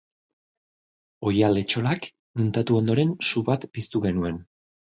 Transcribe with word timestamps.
Oihal-etxolak 1.31 2.09
muntatu 2.41 2.81
ondoren 2.81 3.15
su 3.29 3.47
bat 3.51 3.71
piztu 3.77 4.03
genuen. 4.09 4.43